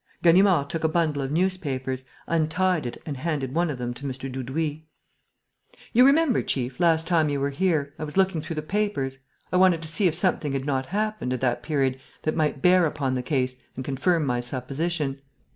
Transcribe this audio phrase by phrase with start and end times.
[0.23, 4.31] Ganimard took a bundle of newspapers, untied it and handed one of them to Mr.
[4.31, 4.81] Dudouis:
[5.93, 9.19] "You remember, chief, last time you were here, I was looking through the papers....
[9.53, 12.87] I wanted to see if something had not happened, at that period, that might bear
[12.87, 15.21] upon the case and confirm my supposition.